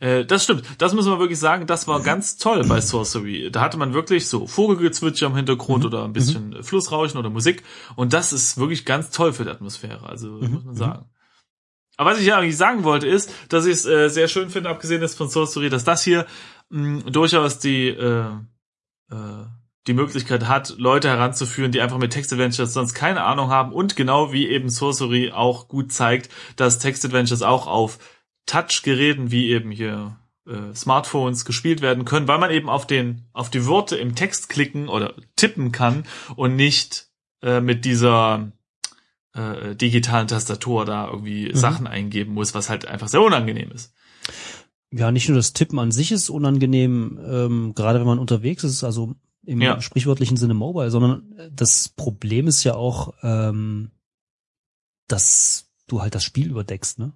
Äh, 0.00 0.24
das 0.24 0.44
stimmt. 0.44 0.64
Das 0.78 0.94
muss 0.94 1.06
man 1.06 1.18
wirklich 1.18 1.38
sagen. 1.38 1.66
Das 1.66 1.88
war 1.88 2.02
ganz 2.02 2.36
toll 2.36 2.64
bei 2.64 2.80
Sorcery. 2.80 3.50
Da 3.50 3.60
hatte 3.60 3.76
man 3.76 3.94
wirklich 3.94 4.28
so 4.28 4.46
Vogelgezwitscher 4.46 5.26
im 5.26 5.36
Hintergrund 5.36 5.84
oder 5.84 6.04
ein 6.04 6.12
bisschen 6.12 6.62
Flussrauschen 6.62 7.18
oder 7.18 7.30
Musik. 7.30 7.62
Und 7.96 8.12
das 8.12 8.32
ist 8.32 8.58
wirklich 8.58 8.84
ganz 8.84 9.10
toll 9.10 9.32
für 9.32 9.44
die 9.44 9.50
Atmosphäre. 9.50 10.08
Also 10.08 10.28
muss 10.28 10.64
man 10.64 10.74
sagen. 10.74 11.04
Aber 11.96 12.12
was 12.12 12.20
ich 12.20 12.26
ja 12.26 12.38
eigentlich 12.38 12.56
sagen 12.56 12.84
wollte 12.84 13.06
ist, 13.06 13.30
dass 13.48 13.66
ich 13.66 13.72
es 13.72 13.86
äh, 13.86 14.08
sehr 14.08 14.28
schön 14.28 14.50
finde, 14.50 14.70
abgesehen 14.70 15.02
jetzt 15.02 15.16
von 15.16 15.28
Sorcery, 15.28 15.68
dass 15.68 15.84
das 15.84 16.02
hier 16.02 16.26
mh, 16.70 17.10
durchaus 17.10 17.58
die 17.58 17.88
äh, 17.88 18.24
äh, 19.10 19.44
die 19.88 19.94
Möglichkeit 19.94 20.46
hat, 20.46 20.74
Leute 20.78 21.08
heranzuführen, 21.08 21.72
die 21.72 21.80
einfach 21.80 21.98
mit 21.98 22.12
Text-Adventures 22.12 22.72
sonst 22.72 22.94
keine 22.94 23.24
Ahnung 23.24 23.50
haben 23.50 23.72
und 23.72 23.96
genau 23.96 24.32
wie 24.32 24.48
eben 24.48 24.68
Sorcery 24.68 25.32
auch 25.32 25.66
gut 25.66 25.92
zeigt, 25.92 26.30
dass 26.56 26.78
Text-Adventures 26.78 27.42
auch 27.42 27.66
auf 27.66 27.98
Touch-Geräten 28.46 29.30
wie 29.30 29.50
eben 29.50 29.70
hier 29.70 30.18
äh, 30.46 30.74
Smartphones 30.74 31.44
gespielt 31.44 31.80
werden 31.82 32.04
können, 32.04 32.28
weil 32.28 32.38
man 32.38 32.50
eben 32.50 32.68
auf 32.68 32.86
den 32.86 33.22
auf 33.32 33.50
die 33.50 33.66
Worte 33.66 33.96
im 33.96 34.14
Text 34.14 34.48
klicken 34.48 34.88
oder 34.88 35.14
tippen 35.36 35.72
kann 35.72 36.04
und 36.36 36.56
nicht 36.56 37.08
äh, 37.42 37.60
mit 37.60 37.84
dieser 37.84 38.50
äh, 39.34 39.74
digitalen 39.76 40.28
Tastatur 40.28 40.84
da 40.84 41.08
irgendwie 41.08 41.54
Sachen 41.54 41.86
eingeben 41.86 42.34
muss, 42.34 42.54
was 42.54 42.68
halt 42.68 42.86
einfach 42.86 43.08
sehr 43.08 43.22
unangenehm 43.22 43.70
ist. 43.70 43.94
Ja, 44.90 45.10
nicht 45.10 45.28
nur 45.28 45.36
das 45.36 45.54
Tippen 45.54 45.78
an 45.78 45.90
sich 45.90 46.12
ist 46.12 46.28
unangenehm, 46.28 47.18
ähm, 47.24 47.74
gerade 47.74 47.98
wenn 47.98 48.06
man 48.06 48.18
unterwegs 48.18 48.62
ist, 48.62 48.84
also 48.84 49.14
im 49.44 49.60
Ja. 49.60 49.80
sprichwörtlichen 49.80 50.36
Sinne 50.36 50.54
mobile, 50.54 50.90
sondern 50.90 51.34
das 51.50 51.88
Problem 51.88 52.46
ist 52.46 52.62
ja 52.64 52.74
auch, 52.74 53.14
ähm, 53.22 53.90
dass 55.08 55.70
du 55.86 56.02
halt 56.02 56.14
das 56.14 56.24
Spiel 56.24 56.50
überdeckst, 56.50 56.98
ne? 56.98 57.12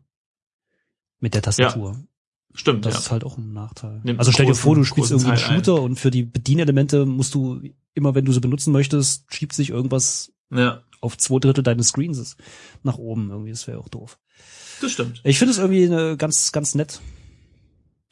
Mit 1.21 1.35
der 1.35 1.43
Tastatur. 1.43 1.99
Stimmt, 2.55 2.85
Das 2.87 2.95
ja. 2.95 3.01
ist 3.01 3.11
halt 3.11 3.25
auch 3.25 3.37
ein 3.37 3.53
Nachteil. 3.53 4.01
Nimmt 4.03 4.19
also 4.19 4.33
stell 4.33 4.47
dir 4.47 4.55
vor, 4.55 4.75
du 4.75 4.85
spielst 4.85 5.11
irgendwie 5.11 5.29
einen 5.31 5.39
Teil 5.39 5.51
ein. 5.51 5.57
Shooter 5.65 5.83
und 5.83 5.97
für 6.01 6.11
die 6.11 6.23
Bedienelemente 6.23 7.05
musst 7.05 7.35
du 7.35 7.61
immer, 7.95 8.15
wenn 8.15 8.25
du 8.25 8.33
sie 8.33 8.41
benutzen 8.41 8.73
möchtest, 8.73 9.33
schiebt 9.35 9.53
sich 9.53 9.71
irgendwas 9.71 10.33
ja, 10.51 10.83
auf 11.01 11.19
zwei 11.19 11.39
Drittel 11.39 11.63
deines 11.63 11.89
Screens 11.89 12.37
nach 12.83 12.97
oben 12.99 13.31
irgendwie. 13.31 13.51
Das 13.51 13.67
wäre 13.67 13.79
auch 13.79 13.89
doof. 13.89 14.19
das 14.81 14.93
stimmt. 14.93 15.21
Ich 15.25 15.39
finde 15.39 15.53
es 15.53 15.59
irgendwie 15.59 15.85
eine 15.85 16.17
ganz, 16.17 16.51
ganz 16.53 16.75
nett. 16.75 17.01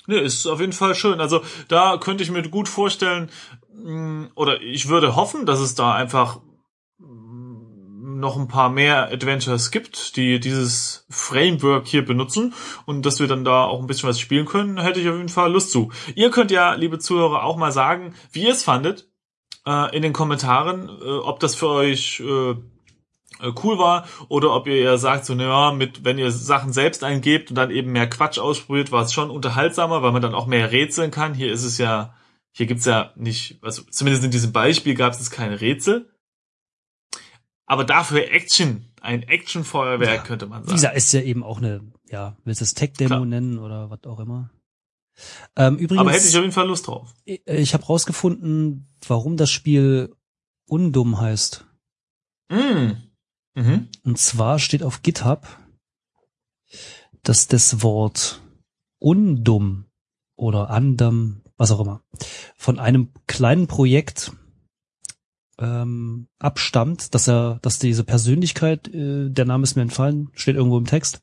Nee, 0.07 0.19
ist 0.21 0.47
auf 0.47 0.61
jeden 0.61 0.73
Fall 0.75 0.95
schön. 0.95 1.21
Also 1.21 1.43
da 1.69 1.97
könnte 1.97 2.23
ich 2.23 2.31
mir 2.31 2.43
gut 2.49 2.69
vorstellen, 2.69 3.31
mh, 3.83 4.29
oder 4.35 4.61
ich 4.61 4.89
würde 4.89 5.17
hoffen, 5.17 5.47
dass 5.47 5.61
es 5.61 5.75
da 5.75 5.95
einfach 5.95 6.41
noch 8.25 8.37
ein 8.37 8.49
paar 8.49 8.71
mehr 8.71 9.13
Adventures 9.13 9.71
gibt, 9.71 10.17
die 10.17 10.41
dieses 10.41 11.07
Framework 11.11 11.87
hier 11.87 12.05
benutzen 12.05 12.55
und 12.87 13.05
dass 13.07 13.21
wir 13.21 13.29
dann 13.29 13.45
da 13.45 13.65
auch 13.65 13.81
ein 13.81 13.87
bisschen 13.87 14.09
was 14.09 14.19
spielen 14.19 14.47
können, 14.47 14.81
hätte 14.81 14.99
ich 14.99 15.09
auf 15.09 15.17
jeden 15.17 15.29
Fall 15.29 15.53
Lust 15.53 15.71
zu. 15.71 15.93
Ihr 16.15 16.31
könnt 16.31 16.51
ja, 16.51 16.75
liebe 16.75 16.99
Zuhörer, 16.99 17.45
auch 17.45 17.57
mal 17.57 17.71
sagen, 17.71 18.15
wie 18.33 18.45
ihr 18.45 18.53
es 18.53 18.65
fandet 18.65 19.09
äh, 19.67 19.95
in 19.95 20.03
den 20.03 20.13
Kommentaren, 20.13 20.89
äh, 20.89 21.19
ob 21.19 21.39
das 21.39 21.55
für 21.55 21.69
euch 21.69 22.21
äh, 22.21 22.55
äh, 23.41 23.53
cool 23.63 23.79
war 23.79 24.07
oder 24.29 24.55
ob 24.55 24.67
ihr 24.67 24.77
eher 24.77 24.99
sagt, 24.99 25.27
so, 25.27 25.35
naja, 25.35 25.73
mit, 25.73 26.05
wenn 26.05 26.19
ihr 26.19 26.31
Sachen 26.31 26.73
selbst 26.73 27.05
eingebt 27.05 27.51
und 27.51 27.57
dann 27.57 27.71
eben 27.71 27.93
mehr 27.93 28.09
Quatsch 28.09 28.39
ausprobiert, 28.39 28.91
war 28.91 29.03
es 29.03 29.13
schon 29.13 29.31
unterhaltsamer, 29.31 30.03
weil 30.03 30.13
man 30.13 30.23
dann 30.23 30.35
auch 30.35 30.47
mehr 30.47 30.73
rätseln 30.73 31.11
kann. 31.11 31.35
Hier 31.35 31.53
ist 31.53 31.65
es 31.65 31.79
ja, 31.79 32.15
hier 32.53 32.67
gibt's 32.67 32.87
ja 32.87 33.13
nicht, 33.17 33.59
also 33.63 33.83
zumindest 33.91 34.25
in 34.25 34.31
diesem 34.31 34.53
Beispiel 34.53 34.95
gab 34.95 35.13
es 35.13 35.31
keine 35.31 35.61
Rätsel. 35.61 36.09
Aber 37.67 37.85
dafür 37.85 38.31
Action, 38.31 38.93
ein 39.01 39.23
Actionfeuerwerk 39.23 40.17
Ja. 40.17 40.23
könnte 40.23 40.47
man 40.47 40.65
sagen. 40.65 40.75
gesagt, 40.75 40.97
ist 40.97 41.13
ja 41.13 41.23
eben 41.23 41.43
auch 41.43 41.59
eine, 41.59 41.81
ja, 42.09 42.37
willst 42.45 42.61
du 42.61 42.65
es 42.65 42.75
Tech-Demo 42.75 43.25
nennen 43.25 43.59
oder 43.59 43.91
was 43.91 44.05
auch 44.05 44.21
immer. 44.21 44.51
Ähm, 45.57 45.77
übrigens, 45.77 46.01
Aber 46.01 46.13
hätte 46.13 46.27
ich 46.27 46.37
auf 46.37 46.43
jeden 46.43 46.53
Fall 46.53 46.67
Lust 46.67 46.89
drauf. 46.89 47.15
ich, 47.25 47.47
ich 47.47 47.75
habe 47.75 47.85
rausgefunden, 47.85 48.89
warum 49.07 49.37
das 49.37 49.51
Spiel 49.51 50.15
Undum 50.67 51.21
heißt. 51.21 51.65
Mm. 52.51 52.93
Mhm. 53.55 53.89
Und 54.03 54.19
zwar 54.19 54.59
steht 54.59 54.83
auf 54.83 55.03
GitHub, 55.03 55.47
dass 57.23 57.47
das 57.47 57.83
Wort 57.83 58.41
Undum 58.99 59.87
oder 60.37 60.71
Andam, 60.71 61.43
was 61.57 61.71
auch 61.71 61.81
immer, 61.81 62.03
von 62.57 62.79
einem 62.79 63.13
kleinen 63.27 63.67
Projekt 63.69 64.33
ähm, 65.59 66.29
abstammt, 66.39 67.15
dass 67.15 67.29
er, 67.29 67.59
dass 67.63 67.79
diese 67.79 68.05
Persönlichkeit, 68.05 68.89
äh, 68.89 69.31
der 69.31 69.45
Name 69.45 69.65
ist 69.65 69.77
mir 69.77 69.83
entfallen, 69.83 70.31
steht 70.35 70.57
irgendwo 70.57 70.79
im 70.79 70.87
Text, 70.87 71.23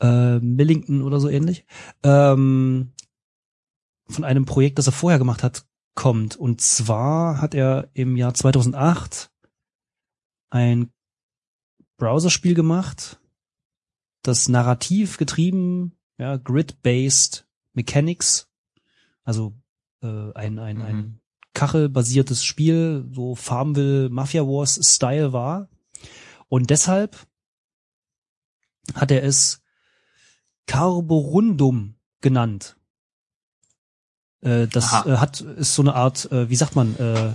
äh, 0.00 0.38
Millington 0.38 1.02
oder 1.02 1.20
so 1.20 1.28
ähnlich, 1.28 1.64
ähm, 2.02 2.92
von 4.08 4.24
einem 4.24 4.44
Projekt, 4.44 4.78
das 4.78 4.86
er 4.86 4.92
vorher 4.92 5.18
gemacht 5.18 5.42
hat, 5.42 5.66
kommt. 5.94 6.36
Und 6.36 6.60
zwar 6.60 7.40
hat 7.40 7.54
er 7.54 7.90
im 7.94 8.16
Jahr 8.16 8.34
2008 8.34 9.30
ein 10.50 10.90
Browserspiel 11.96 12.54
gemacht, 12.54 13.20
das 14.22 14.48
narrativ 14.48 15.16
getrieben, 15.16 15.96
ja, 16.18 16.36
grid-based 16.36 17.46
Mechanics, 17.74 18.48
also 19.22 19.54
äh, 20.02 20.32
ein, 20.34 20.58
ein, 20.58 20.78
Mhm. 20.78 20.82
ein 20.82 21.19
kachelbasiertes 21.60 22.42
Spiel, 22.42 23.06
so 23.12 23.34
Farmville 23.34 24.08
Mafia 24.08 24.44
Wars 24.44 24.80
Style 24.82 25.34
war. 25.34 25.68
Und 26.48 26.70
deshalb 26.70 27.26
hat 28.94 29.10
er 29.10 29.24
es 29.24 29.60
Carborundum 30.66 31.96
genannt. 32.22 32.76
Äh, 34.40 34.68
das 34.68 35.04
äh, 35.04 35.18
hat 35.18 35.42
ist 35.42 35.74
so 35.74 35.82
eine 35.82 35.94
Art, 35.94 36.32
äh, 36.32 36.48
wie 36.48 36.56
sagt 36.56 36.76
man, 36.76 36.96
äh, 36.96 37.34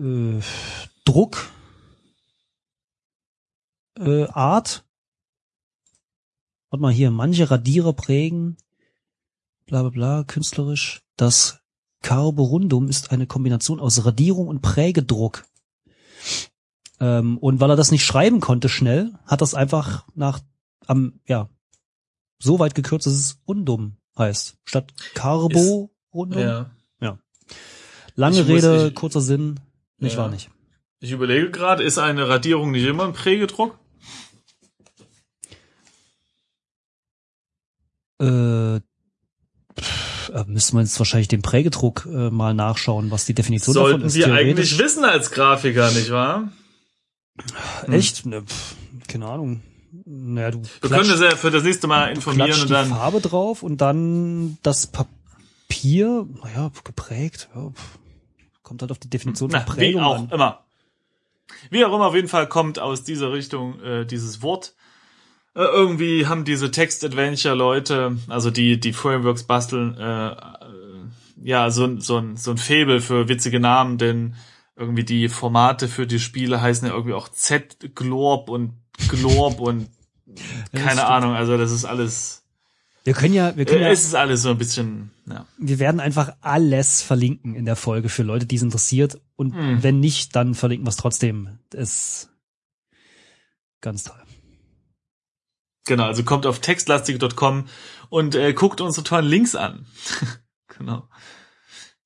äh, 0.00 0.40
Druck 1.04 1.50
äh, 3.98 4.26
Art. 4.28 4.86
Warte 6.70 6.80
mal 6.80 6.92
hier, 6.92 7.10
manche 7.10 7.50
Radierer 7.50 7.92
prägen, 7.92 8.56
bla 9.66 9.82
bla 9.82 9.90
bla, 9.90 10.24
künstlerisch. 10.24 11.02
Das 11.16 11.61
Carborundum 12.02 12.88
ist 12.88 13.10
eine 13.12 13.26
Kombination 13.26 13.80
aus 13.80 14.04
Radierung 14.04 14.48
und 14.48 14.60
Prägedruck. 14.60 15.44
Ähm, 17.00 17.38
und 17.38 17.60
weil 17.60 17.70
er 17.70 17.76
das 17.76 17.90
nicht 17.90 18.04
schreiben 18.04 18.40
konnte 18.40 18.68
schnell, 18.68 19.12
hat 19.26 19.40
das 19.40 19.54
einfach 19.54 20.04
nach 20.14 20.40
am 20.86 21.20
ja 21.26 21.48
so 22.38 22.58
weit 22.58 22.74
gekürzt, 22.74 23.06
dass 23.06 23.14
es 23.14 23.40
Undum 23.44 23.96
heißt. 24.18 24.56
Statt 24.64 24.92
Carbo 25.14 25.90
Rundum. 26.12 26.40
Ja. 26.42 26.70
Lange 28.14 28.40
Ich 28.40 28.46
Rede, 28.48 28.88
ich- 28.88 28.94
kurzer 28.94 29.22
Sinn, 29.22 29.58
nicht 29.96 30.12
Ja. 30.14 30.18
wahr 30.18 30.28
nicht. 30.28 30.50
Ich 31.00 31.12
überlege 31.12 31.50
gerade, 31.50 31.82
ist 31.82 31.96
eine 31.98 32.28
Radierung 32.28 32.70
nicht 32.70 32.84
immer 32.84 33.04
ein 33.04 33.14
Prägedruck? 33.14 33.78
Äh, 38.20 38.80
äh, 40.34 40.44
müsste 40.46 40.74
man 40.74 40.84
jetzt 40.84 40.98
wahrscheinlich 40.98 41.28
den 41.28 41.42
Prägedruck 41.42 42.06
äh, 42.10 42.30
mal 42.30 42.54
nachschauen, 42.54 43.10
was 43.10 43.24
die 43.26 43.34
Definition 43.34 43.74
davon 43.74 43.90
Sollten 43.90 44.06
ist. 44.06 44.14
wir 44.14 44.24
theoretisch. 44.26 44.48
eigentlich 44.50 44.78
wissen 44.78 45.04
als 45.04 45.30
Grafiker, 45.30 45.90
nicht 45.90 46.10
wahr? 46.10 46.52
Echt? 47.88 48.26
Ne, 48.26 48.42
pff, 48.42 48.74
keine 49.08 49.26
Ahnung. 49.26 49.62
Naja, 50.04 50.50
du 50.50 50.62
Wir 50.80 50.90
können 50.90 51.08
das 51.08 51.20
ja 51.20 51.36
für 51.36 51.50
das 51.50 51.62
nächste 51.62 51.86
Mal 51.86 52.06
informieren 52.12 52.52
und 52.60 52.68
die 52.68 52.72
dann. 52.72 52.88
Farbe 52.88 53.20
drauf 53.20 53.62
und 53.62 53.80
dann 53.80 54.58
das 54.62 54.86
Papier, 54.88 56.26
naja, 56.42 56.70
geprägt, 56.84 57.48
ja, 57.54 57.70
pff, 57.70 57.98
kommt 58.62 58.82
halt 58.82 58.90
auf 58.90 58.98
die 58.98 59.10
Definition 59.10 59.50
Na, 59.52 59.60
von 59.60 59.74
wie 59.74 59.78
Prägung 59.78 60.02
auch 60.02 60.18
an. 60.18 60.28
immer. 60.30 60.64
Wie 61.70 61.84
auch 61.84 61.94
immer, 61.94 62.06
auf 62.06 62.14
jeden 62.14 62.28
Fall 62.28 62.48
kommt 62.48 62.78
aus 62.78 63.04
dieser 63.04 63.32
Richtung 63.32 63.80
äh, 63.82 64.04
dieses 64.06 64.42
Wort. 64.42 64.74
Äh, 65.54 65.64
irgendwie 65.64 66.26
haben 66.26 66.44
diese 66.44 66.70
Text-Adventure-Leute, 66.70 68.16
also 68.28 68.50
die 68.50 68.80
die 68.80 68.92
Frameworks 68.92 69.44
basteln, 69.44 69.96
äh, 69.98 70.30
äh, 70.30 70.36
ja 71.44 71.70
so, 71.70 71.98
so, 72.00 72.18
ein, 72.18 72.36
so 72.36 72.52
ein 72.52 72.58
Faible 72.58 73.00
für 73.00 73.28
witzige 73.28 73.60
Namen, 73.60 73.98
denn 73.98 74.34
irgendwie 74.76 75.04
die 75.04 75.28
Formate 75.28 75.88
für 75.88 76.06
die 76.06 76.18
Spiele 76.18 76.60
heißen 76.62 76.88
ja 76.88 76.94
irgendwie 76.94 77.14
auch 77.14 77.28
Z-Glorb 77.28 78.48
und 78.48 78.72
Glorb 79.08 79.60
und 79.60 79.88
keine 80.72 81.06
Ahnung, 81.06 81.34
also 81.34 81.58
das 81.58 81.70
ist 81.70 81.84
alles 81.84 82.44
Wir 83.04 83.12
können 83.12 83.34
ja, 83.34 83.54
wir 83.54 83.66
können 83.66 83.82
äh, 83.82 83.86
ja, 83.86 83.90
es 83.90 84.04
ist 84.04 84.14
alles 84.14 84.42
so 84.42 84.50
ein 84.50 84.58
bisschen, 84.58 85.10
ja. 85.28 85.44
wir 85.58 85.78
werden 85.78 86.00
einfach 86.00 86.32
alles 86.40 87.02
verlinken 87.02 87.54
in 87.54 87.66
der 87.66 87.76
Folge 87.76 88.08
für 88.08 88.22
Leute, 88.22 88.46
die 88.46 88.56
es 88.56 88.62
interessiert. 88.62 89.20
Und 89.36 89.54
Hm. 89.54 89.82
wenn 89.82 90.00
nicht, 90.00 90.34
dann 90.34 90.54
verlinken 90.54 90.86
wir 90.86 90.90
es 90.90 90.96
trotzdem. 90.96 91.58
Das 91.68 91.80
ist 91.80 92.30
ganz 93.82 94.04
toll. 94.04 94.22
Genau, 95.84 96.04
also 96.04 96.22
kommt 96.22 96.46
auf 96.46 96.60
textlastig.com 96.60 97.66
und 98.08 98.34
äh, 98.34 98.52
guckt 98.52 98.80
unsere 98.80 99.04
tollen 99.04 99.24
Links 99.26 99.54
an. 99.54 99.86
genau. 100.78 101.08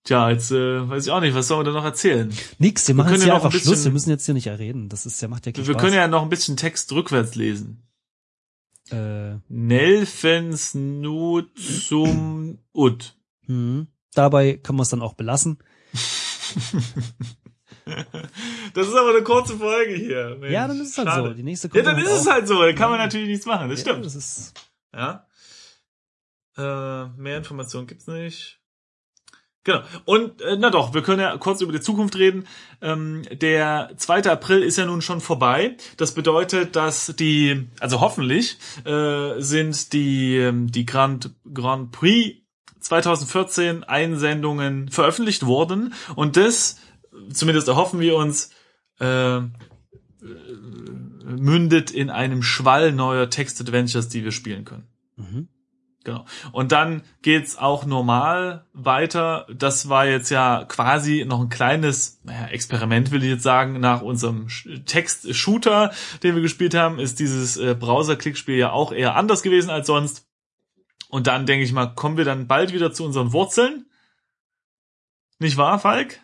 Tja, 0.05 0.31
jetzt 0.31 0.51
äh, 0.53 0.89
weiß 0.89 1.07
ich 1.07 1.11
auch 1.13 1.21
nicht, 1.21 1.35
was 1.35 1.49
sollen 1.49 1.61
wir 1.67 1.73
da 1.73 1.79
noch 1.79 1.85
erzählen? 1.85 2.33
Nix, 2.59 2.87
wir 2.89 2.95
machen 2.95 3.09
können 3.09 3.19
jetzt 3.21 3.27
ja 3.29 3.35
hier 3.35 3.45
einfach 3.45 3.51
Schluss. 3.51 3.65
bisschen- 3.71 3.85
Wir 3.87 3.93
müssen 3.93 4.11
jetzt 4.11 4.25
hier 4.25 4.35
nicht 4.35 4.49
reden. 4.49 4.89
Das 4.89 5.05
ist, 5.05 5.21
der 5.21 5.29
macht 5.29 5.47
ja 5.47 5.53
keinen 5.53 5.67
Wir 5.67 5.75
Spaß. 5.75 5.83
können 5.83 5.95
ja 5.95 6.07
noch 6.09 6.23
ein 6.23 6.29
bisschen 6.29 6.57
Text 6.57 6.93
rückwärts 6.93 7.35
lesen. 7.35 7.83
äh, 8.91 9.35
Nelfens 9.49 10.75
nu 10.75 11.43
zum 11.43 12.59
Ut. 12.73 13.17
hm. 13.47 13.89
Dabei 14.15 14.57
können 14.57 14.79
wir 14.79 14.85
es 14.85 14.89
dann 14.91 15.03
auch 15.03 15.15
belassen. 15.15 15.59
Das 18.75 18.89
ist 18.89 18.95
aber 18.95 19.11
eine 19.11 19.23
kurze 19.23 19.57
Folge 19.57 19.95
hier. 19.95 20.37
Mensch, 20.41 20.53
ja, 20.53 20.67
dann 20.67 20.81
ist 20.81 20.91
es 20.91 20.99
halt 20.99 21.09
schade. 21.09 21.29
so. 21.29 21.35
Die 21.35 21.43
nächste 21.45 21.69
Ja, 21.69 21.73
kommt 21.73 21.87
dann 21.87 21.97
halt 21.97 22.07
ist 22.07 22.13
es 22.21 22.27
auch. 22.27 22.33
halt 22.33 22.49
so. 22.49 22.61
Da 22.63 22.73
kann 22.73 22.91
man 22.91 22.99
natürlich 22.99 23.29
nichts 23.29 23.47
machen. 23.47 23.69
Das 23.71 23.79
Ja, 23.85 23.91
stimmt. 23.91 24.05
Das 24.05 24.15
ist, 24.15 24.53
Ja. 24.95 25.27
Äh, 26.59 27.07
mehr 27.17 27.37
Informationen 27.39 27.87
gibt's 27.87 28.07
nicht. 28.07 28.59
Genau. 29.65 29.83
Und 30.05 30.41
äh, 30.43 30.57
na 30.59 30.71
doch, 30.71 30.95
wir 30.95 31.03
können 31.03 31.21
ja 31.21 31.37
kurz 31.39 31.61
über 31.61 31.73
die 31.73 31.81
Zukunft 31.81 32.17
reden. 32.17 32.47
Ähm, 32.81 33.23
der 33.33 33.91
2. 33.97 34.25
April 34.31 34.63
ist 34.63 34.79
ja 34.79 34.87
nun 34.87 35.03
schon 35.03 35.21
vorbei. 35.21 35.77
Das 35.97 36.13
bedeutet, 36.15 36.77
dass 36.77 37.15
die, 37.19 37.69
also 37.81 38.01
hoffentlich, 38.01 38.59
äh, 38.85 39.35
sind 39.41 39.93
die, 39.93 40.37
ähm, 40.37 40.71
die 40.71 40.87
Grand, 40.87 41.31
Grand 41.53 41.91
Prix 41.93 42.39
2014 42.81 43.83
Einsendungen 43.85 44.89
veröffentlicht 44.89 45.45
worden. 45.47 45.95
Und 46.15 46.37
das, 46.37 46.79
zumindest 47.33 47.69
erhoffen 47.69 48.01
wir 48.01 48.17
uns, 48.17 48.51
äh, 49.01 49.41
mündet 51.25 51.91
in 51.91 52.11
einem 52.11 52.43
Schwall 52.43 52.93
neuer 52.93 53.31
Text-Adventures, 53.31 54.09
die 54.09 54.25
wir 54.25 54.33
spielen 54.33 54.65
können. 54.65 54.87
mhm. 55.17 55.49
Genau. 56.07 56.25
Und 56.53 56.71
dann 56.71 57.03
geht's 57.23 57.59
auch 57.59 57.85
normal 57.85 58.65
weiter. 58.73 59.45
Das 59.53 59.89
war 59.89 60.07
jetzt 60.07 60.31
ja 60.31 60.65
quasi 60.69 61.25
noch 61.27 61.41
ein 61.41 61.49
kleines 61.49 62.21
naja, 62.23 62.47
Experiment, 62.47 63.11
will 63.11 63.25
ich 63.25 63.31
jetzt 63.31 63.43
sagen, 63.43 63.81
nach 63.81 64.03
unserem 64.03 64.47
Text-Shooter, 64.85 65.91
den 66.23 66.37
wir 66.37 66.43
gespielt 66.43 66.77
haben, 66.77 67.01
ist 67.01 67.19
dieses 67.19 67.57
äh, 67.57 67.75
Browser-Klickspiel 67.75 68.55
ja 68.55 68.71
auch 68.71 68.93
eher 68.93 69.17
anders 69.17 69.43
gewesen 69.43 69.69
als 69.69 69.89
sonst. 69.89 70.29
Und 71.09 71.27
dann 71.27 71.45
denke 71.45 71.65
ich 71.65 71.73
mal, 71.73 71.87
kommen 71.87 72.17
wir 72.17 72.25
dann 72.25 72.47
bald 72.47 72.73
wieder 72.73 72.93
zu 72.93 73.05
unseren 73.05 73.33
Wurzeln. 73.33 73.87
Nicht 75.41 75.57
wahr, 75.57 75.81
Falk? 75.81 76.21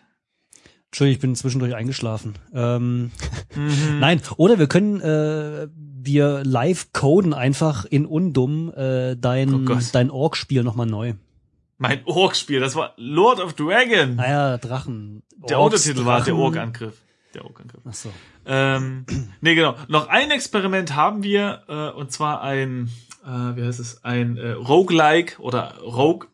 Entschuldigung, 0.93 1.15
ich 1.15 1.21
bin 1.21 1.35
zwischendurch 1.35 1.75
eingeschlafen. 1.75 2.35
Ähm, 2.55 3.11
Mhm. 3.55 3.99
Nein, 4.01 4.21
oder 4.37 4.59
wir 4.59 4.67
können 4.67 5.01
äh, 5.01 5.69
wir 6.05 6.43
live 6.45 6.93
coden 6.93 7.33
einfach 7.33 7.87
in 7.87 8.05
Undum 8.05 8.73
äh, 8.75 9.17
dein 9.17 9.69
Oh 9.69 9.79
dein 9.93 10.11
Org-Spiel 10.11 10.65
nochmal 10.65 10.87
neu. 10.87 11.15
Mein 11.79 12.03
Ork-Spiel, 12.05 12.61
das 12.61 12.77
war 12.77 12.93
Lord 12.97 13.41
of 13.41 13.55
Dragon. 13.55 14.17
Naja, 14.17 14.59
Drachen. 14.59 15.23
Der 15.49 15.59
Orks, 15.59 15.75
Untertitel 15.87 16.05
war 16.07 16.19
der 16.19 16.35
Drachen. 16.35 16.41
Ork-Angriff. 16.41 16.97
Der 17.35 17.45
Ork-Angriff. 17.45 17.81
Ach 17.89 17.95
so. 17.95 18.11
Ähm, 18.45 19.07
nee, 19.41 19.55
genau. 19.55 19.77
Noch 19.89 20.09
ein 20.09 20.31
Experiment 20.31 20.95
haben 20.95 21.23
wir, 21.23 21.63
äh, 21.69 21.89
und 21.99 22.13
zwar 22.13 22.43
ein, 22.43 22.91
äh, 23.25 23.29
wie 23.29 23.65
heißt 23.65 23.81
es, 23.81 24.05
ein 24.05 24.37
äh, 24.37 24.51
Roguelike 24.51 25.41
oder 25.41 25.79
Rogue 25.79 26.29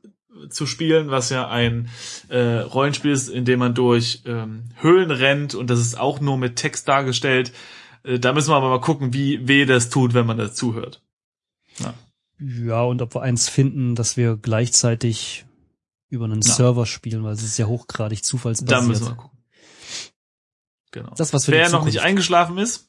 zu 0.51 0.66
spielen, 0.66 1.11
was 1.11 1.31
ja 1.31 1.48
ein 1.48 1.88
äh, 2.29 2.59
Rollenspiel 2.61 3.11
ist, 3.12 3.29
in 3.29 3.44
dem 3.44 3.59
man 3.59 3.74
durch 3.74 4.22
ähm, 4.27 4.64
Höhlen 4.77 5.11
rennt 5.11 5.55
und 5.55 5.68
das 5.70 5.81
ist 5.81 5.98
auch 5.98 6.20
nur 6.20 6.38
mit 6.38 6.57
Text 6.57 6.88
dargestellt. 6.88 7.53
Äh, 8.05 8.18
da 8.18 8.33
müssen 8.33 8.51
wir 8.51 8.57
aber 8.57 8.68
mal 8.70 8.81
gucken, 8.81 9.12
wie 9.12 9.46
weh 9.48 9.64
das 9.66 9.90
tut, 9.90 10.14
wenn 10.14 10.27
man 10.27 10.38
dazu 10.38 10.74
hört. 10.74 11.03
Ja, 12.40 12.83
und 12.83 13.03
ob 13.03 13.14
wir 13.14 13.22
eins 13.22 13.48
finden, 13.48 13.94
dass 13.96 14.16
wir 14.16 14.37
gleichzeitig 14.37 15.44
über 16.09 16.24
einen 16.27 16.40
Ja. 16.42 16.53
Server 16.55 16.87
spielen, 16.87 17.24
weil 17.24 17.33
es 17.35 17.42
ist 17.42 17.59
ja 17.59 17.66
hochgradig 17.66 18.20
Da 18.20 18.24
zufallsbasiert. 18.24 18.87
müssen 18.87 19.05
wir 19.07 19.11
mal 19.11 19.16
gucken. 19.16 19.38
Genau. 20.92 21.12
Das 21.16 21.33
was 21.33 21.44
für 21.44 21.53
Wer 21.53 21.68
noch 21.70 21.85
nicht 21.85 22.01
eingeschlafen 22.01 22.57
ist, 22.59 22.88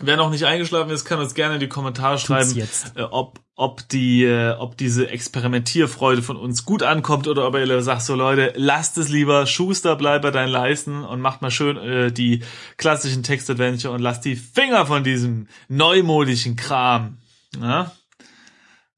wer 0.00 0.16
noch 0.16 0.30
nicht 0.30 0.44
eingeschlafen 0.44 0.90
ist, 0.90 1.04
kann 1.04 1.20
uns 1.20 1.34
gerne 1.34 1.54
in 1.54 1.60
die 1.60 1.68
Kommentare 1.68 2.14
Tut's 2.16 2.26
schreiben, 2.26 2.50
jetzt. 2.54 2.96
äh, 2.96 3.02
ob, 3.02 3.40
ob 3.54 3.88
die, 3.88 4.24
äh, 4.24 4.52
ob 4.52 4.76
diese 4.76 5.08
Experimentierfreude 5.08 6.22
von 6.22 6.36
uns 6.36 6.64
gut 6.64 6.82
ankommt 6.82 7.28
oder 7.28 7.46
ob 7.46 7.54
ihr 7.54 7.82
sagt 7.82 8.02
so 8.02 8.14
Leute, 8.14 8.52
lasst 8.56 8.98
es 8.98 9.08
lieber, 9.08 9.46
Schuster, 9.46 9.96
bleib 9.96 10.22
bei 10.22 10.30
deinen 10.30 10.50
Leisten 10.50 11.04
und 11.04 11.20
macht 11.20 11.42
mal 11.42 11.50
schön 11.50 11.76
äh, 11.76 12.12
die 12.12 12.42
klassischen 12.76 13.22
Text-Adventure 13.22 13.94
und 13.94 14.00
lasst 14.00 14.24
die 14.24 14.36
Finger 14.36 14.86
von 14.86 15.04
diesem 15.04 15.48
neumodischen 15.68 16.56
Kram. 16.56 17.18
Ja? 17.60 17.92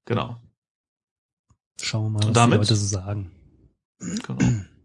Genau. 0.04 0.36
Schauen 1.80 2.04
wir 2.04 2.10
mal, 2.10 2.18
was 2.20 2.26
Und 2.26 2.36
damit? 2.36 2.54
die 2.54 2.58
Leute 2.58 2.76
so 2.76 2.86
sagen. 2.86 3.30
genau. 3.98 4.38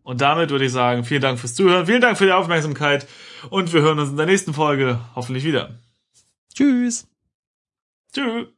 Und 0.03 0.21
damit 0.21 0.51
würde 0.51 0.65
ich 0.65 0.71
sagen, 0.71 1.03
vielen 1.03 1.21
Dank 1.21 1.37
fürs 1.37 1.53
Zuhören, 1.53 1.85
vielen 1.85 1.99
Dank 1.99 2.17
für 2.17 2.25
die 2.25 2.31
Aufmerksamkeit 2.31 3.05
und 3.49 3.73
wir 3.73 3.81
hören 3.81 3.99
uns 3.99 4.09
in 4.09 4.15
der 4.17 4.25
nächsten 4.25 4.53
Folge 4.53 4.99
hoffentlich 5.15 5.43
wieder. 5.43 5.79
Tschüss. 6.57 7.05
Tschüss. 8.13 8.56